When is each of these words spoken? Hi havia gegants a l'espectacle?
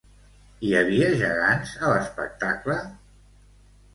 Hi 0.67 0.71
havia 0.77 1.09
gegants 1.19 1.75
a 1.83 1.91
l'espectacle? 1.93 2.79